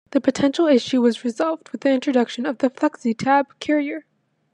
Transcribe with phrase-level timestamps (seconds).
[0.09, 4.05] The potential issue was resolved with the introduction of the "Flexi Tab" carrier.